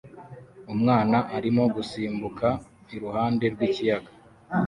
Umwana 0.73 1.17
arimo 1.37 1.63
gusimbuka 1.75 2.47
iruhande 2.95 3.45
rw'ikiyaga 3.53 4.11